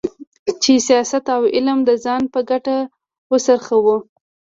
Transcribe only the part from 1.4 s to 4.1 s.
علم د ځان په ګټه وڅرخوو.